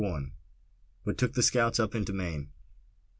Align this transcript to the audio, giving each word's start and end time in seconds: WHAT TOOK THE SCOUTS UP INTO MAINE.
WHAT 1.03 1.15
TOOK 1.19 1.33
THE 1.33 1.43
SCOUTS 1.43 1.79
UP 1.79 1.93
INTO 1.93 2.11
MAINE. 2.13 2.49